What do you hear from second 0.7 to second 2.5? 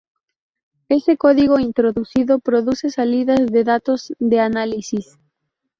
Ese código introducido